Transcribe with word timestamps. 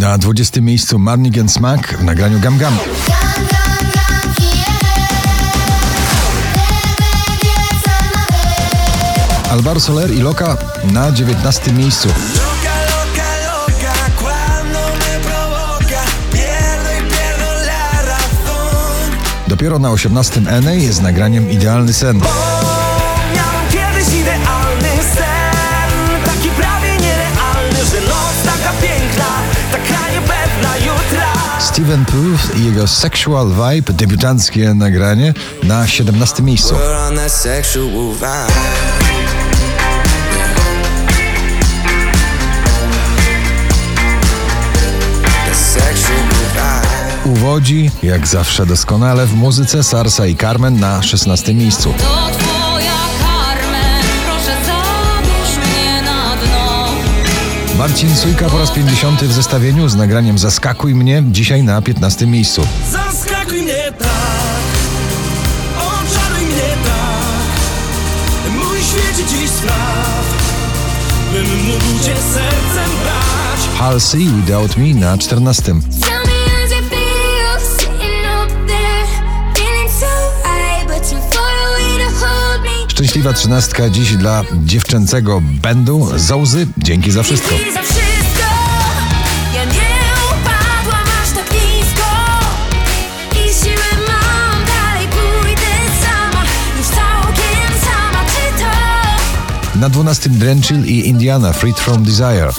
Na 0.00 0.16
20 0.18 0.60
miejscu 0.60 0.98
Marnigan 0.98 1.48
Smack 1.48 1.98
w 1.98 2.04
nagraniu 2.04 2.40
Gam 2.40 2.58
Gam. 2.58 2.72
Alvaro 9.50 9.80
Soler 9.80 10.10
i 10.10 10.20
Loka 10.20 10.56
na 10.92 11.12
19 11.12 11.72
miejscu. 11.72 12.08
Y. 12.08 12.12
Dopiero 19.48 19.78
na 19.78 19.90
18 19.90 20.40
NA 20.40 20.92
z 20.92 21.00
nagraniem 21.00 21.50
Idealny 21.50 21.92
Sen. 21.92 22.20
Steven 31.80 32.04
Puth 32.04 32.58
i 32.58 32.64
jego 32.64 32.88
Sexual 32.88 33.46
Vibe, 33.48 33.92
debiutanckie 33.92 34.74
nagranie 34.74 35.34
na 35.62 35.86
17 35.86 36.42
miejscu. 36.42 36.74
Uwodzi, 47.24 47.90
jak 48.02 48.26
zawsze 48.26 48.66
doskonale 48.66 49.26
w 49.26 49.34
muzyce 49.34 49.82
Sarsa 49.82 50.26
i 50.26 50.36
Carmen 50.36 50.80
na 50.80 51.02
16 51.02 51.54
miejscu. 51.54 51.94
Marcin 57.80 58.16
Sujka 58.16 58.50
po 58.50 58.58
raz 58.58 58.70
50 58.70 59.24
w 59.24 59.32
zestawieniu 59.32 59.88
z 59.88 59.94
nagraniem 59.94 60.38
Zaskakuj 60.38 60.94
mnie, 60.94 61.22
dzisiaj 61.26 61.62
na 61.62 61.82
15 61.82 62.26
miejscu. 62.26 62.66
Zaskakuj 62.92 63.62
mnie 63.62 63.92
tak, 63.98 64.08
oczaruj 65.76 66.46
mnie 66.46 66.76
tak, 66.84 68.52
mój 68.52 68.78
świecie 68.78 69.28
dziś 69.28 69.50
spraw, 69.50 70.24
bym 71.32 71.64
mógł 71.66 72.04
cię 72.04 72.14
sercem 72.16 72.90
brać. 73.02 73.78
Halsey 73.78 74.28
Without 74.28 74.76
Me 74.76 74.94
na 74.94 75.18
14. 75.18 75.74
Szczęśliwa 83.00 83.32
trzynastka 83.32 83.90
dziś 83.90 84.16
dla 84.16 84.44
dziewczęcego 84.64 85.42
będu 85.62 86.08
Zołzy. 86.16 86.66
Dzięki 86.78 87.10
za 87.10 87.22
wszystko. 87.22 87.54
I 87.54 87.72
za 87.72 87.82
wszystko? 87.82 88.00
Na 99.74 99.88
12 99.88 100.30
Drenchill 100.30 100.84
i 100.84 101.08
Indiana 101.08 101.52
Freed 101.52 101.80
from 101.80 102.04
Desire. 102.04 102.52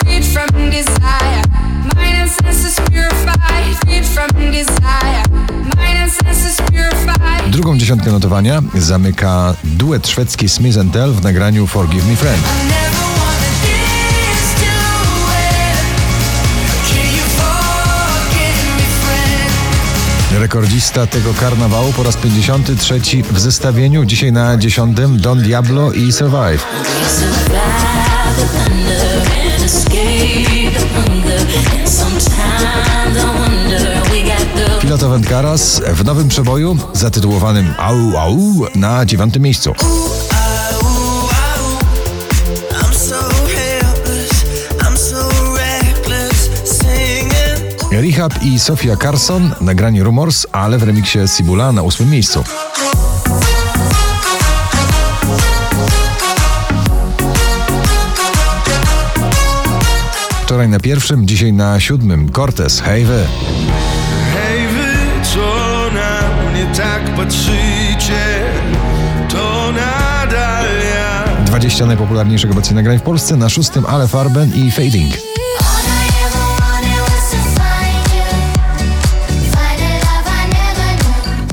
Drugą 7.62 7.78
dziesiątkę 7.78 8.12
notowania 8.12 8.62
zamyka 8.76 9.56
duet 9.64 10.08
szwedzki 10.08 10.50
Smith 10.50 10.78
Tell 10.94 11.14
w 11.14 11.24
nagraniu 11.24 11.68
forgive 11.68 12.08
me, 12.08 12.16
friend? 12.16 12.44
Rekordzista 20.40 21.08
tego 21.08 21.34
karnawału 21.34 21.94
po 21.94 22.04
raz 22.04 22.18
53 22.18 23.02
w 23.32 23.40
zestawieniu, 23.40 24.06
dzisiaj 24.06 24.32
na 24.32 24.58
10 24.58 24.98
Don 25.12 25.42
Diablo 25.42 25.92
i 25.92 26.12
Survive. 26.12 26.66
Survive 27.08 28.02
Wędkaras 35.42 35.82
w 35.94 36.06
nowym 36.06 36.28
przeboju 36.28 36.78
zatytułowanym 36.94 37.74
Au 37.78 38.18
Au 38.18 38.38
na 38.76 39.06
dziewiątym 39.06 39.44
miejscu. 39.44 39.74
Rehab 47.92 48.44
i 48.44 48.60
Sofia 48.60 48.96
Carson 48.98 49.52
nagranie 49.62 50.04
Rumors, 50.04 50.48
ale 50.52 50.78
w 50.78 50.84
remiksie 50.84 51.20
Sibula 51.28 51.72
na 51.72 51.82
ósmym 51.82 52.10
miejscu. 52.10 52.44
Wczoraj 60.44 60.70
na 60.70 60.80
pierwszym, 60.80 61.28
dzisiaj 61.28 61.54
na 61.54 61.80
siódmym 61.80 62.32
Cortez, 62.32 62.82
hej 62.82 63.06
wy. 63.06 63.28
Tak 67.22 67.28
patrzycie, 67.28 68.44
to 69.30 69.72
nadal 69.72 70.66
ja. 70.94 71.44
20 71.46 71.86
najpopularniejszych 71.86 72.52
obecnie 72.52 72.76
nagrań 72.76 73.00
w 73.00 73.02
Polsce, 73.02 73.36
na 73.36 73.50
szóstym 73.50 73.86
Ale 73.86 74.08
Farben 74.08 74.52
i 74.56 74.72
Fading. 74.72 75.14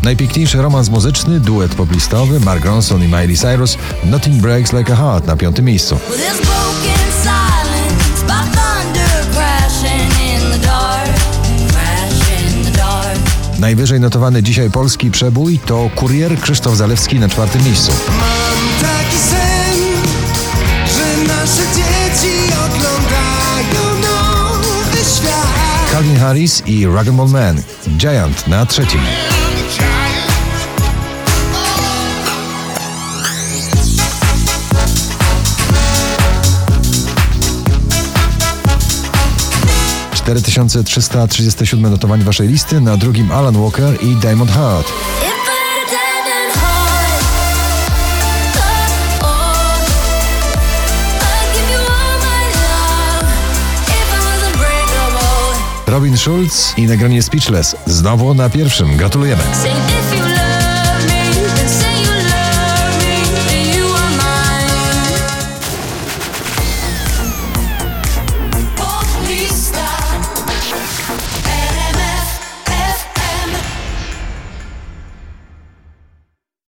Najpiękniejszy 0.03 0.63
romans 0.63 0.89
muzyczny, 0.89 1.41
duet 1.41 1.75
poplistowy, 1.75 2.41
Mark 2.41 2.65
Ronson 2.65 3.03
i 3.03 3.07
Miley 3.07 3.37
Cyrus, 3.37 3.79
Nothing 4.05 4.43
Breaks 4.43 4.73
Like 4.73 4.93
a 4.93 4.97
Heart 4.97 5.27
na 5.27 5.37
piątym 5.37 5.65
miejscu. 5.65 5.99
Najwyżej 13.69 14.01
notowany 14.01 14.43
dzisiaj 14.43 14.71
polski 14.71 15.11
przebój 15.11 15.59
to 15.59 15.91
Kurier 15.95 16.41
Krzysztof 16.41 16.77
Zalewski 16.77 17.19
na 17.19 17.29
czwartym 17.29 17.65
miejscu. 17.65 17.93
Mam 18.09 18.91
taki 18.91 19.17
sen, 19.17 19.79
że 20.97 21.35
nasze 21.35 21.63
dzieci 21.77 22.35
oglądają 22.53 24.01
nowy 24.03 24.97
świat. 24.97 25.93
Calvin 25.93 26.17
Harris 26.17 26.63
i 26.67 26.87
Rag'n'Ball 26.87 27.29
Man, 27.29 27.63
Giant 27.97 28.47
na 28.47 28.67
trzecim. 28.67 29.01
Cztery 40.29 40.43
tysiące 40.43 40.85
trzysta 40.85 41.27
trzydzieste 41.27 41.67
siódme 41.67 41.91
notowanie 41.91 42.25
waszej 42.25 42.49
listy, 42.49 42.81
na 42.81 42.97
drugim 42.97 43.33
Alan 43.33 43.63
Walker 43.63 44.03
i 44.03 44.17
Diamond 44.17 44.51
Heart. 44.51 44.93
Robin 55.87 56.17
Schulz 56.17 56.73
i 56.77 56.87
nagranie 56.87 57.23
Speechless, 57.23 57.77
znowu 57.87 58.35
na 58.35 58.51
pierwszym. 58.51 58.97
Gratulujemy. 58.97 59.43